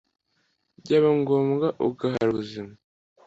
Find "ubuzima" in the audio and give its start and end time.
2.31-2.71